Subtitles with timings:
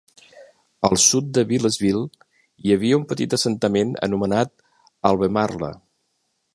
[0.87, 2.01] Al sud de Bilesville
[2.65, 4.57] hi havia un petit assentament anomenat
[5.13, 5.75] Albemarle.